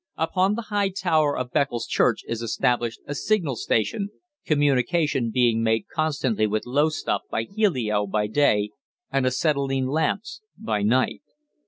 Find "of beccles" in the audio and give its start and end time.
1.37-1.85